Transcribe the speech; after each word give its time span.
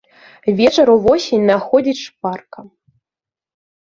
Вечар 0.59 0.87
увосень 0.95 1.45
находзіць 1.49 1.99
шпарка. 2.05 2.59